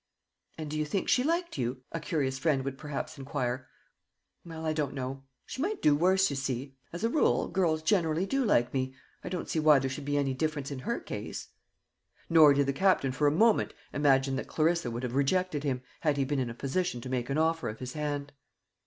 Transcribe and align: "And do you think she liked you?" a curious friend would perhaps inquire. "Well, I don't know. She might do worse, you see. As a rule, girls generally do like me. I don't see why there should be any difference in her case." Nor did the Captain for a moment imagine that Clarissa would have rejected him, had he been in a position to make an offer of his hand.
"And 0.57 0.71
do 0.71 0.79
you 0.79 0.83
think 0.85 1.07
she 1.09 1.23
liked 1.23 1.59
you?" 1.59 1.83
a 1.91 1.99
curious 1.99 2.39
friend 2.39 2.65
would 2.65 2.75
perhaps 2.75 3.19
inquire. 3.19 3.67
"Well, 4.43 4.65
I 4.65 4.73
don't 4.73 4.95
know. 4.95 5.25
She 5.45 5.61
might 5.61 5.79
do 5.79 5.95
worse, 5.95 6.27
you 6.31 6.35
see. 6.35 6.75
As 6.91 7.03
a 7.03 7.09
rule, 7.09 7.47
girls 7.47 7.83
generally 7.83 8.25
do 8.25 8.43
like 8.43 8.73
me. 8.73 8.95
I 9.23 9.29
don't 9.29 9.47
see 9.47 9.59
why 9.59 9.77
there 9.77 9.91
should 9.91 10.03
be 10.05 10.17
any 10.17 10.33
difference 10.33 10.71
in 10.71 10.79
her 10.79 10.99
case." 10.99 11.49
Nor 12.31 12.55
did 12.55 12.65
the 12.65 12.73
Captain 12.73 13.11
for 13.11 13.27
a 13.27 13.31
moment 13.31 13.75
imagine 13.93 14.37
that 14.37 14.47
Clarissa 14.47 14.89
would 14.89 15.03
have 15.03 15.13
rejected 15.13 15.63
him, 15.63 15.83
had 15.99 16.17
he 16.17 16.25
been 16.25 16.39
in 16.39 16.49
a 16.49 16.55
position 16.55 16.99
to 17.01 17.07
make 17.07 17.29
an 17.29 17.37
offer 17.37 17.69
of 17.69 17.77
his 17.77 17.93
hand. 17.93 18.33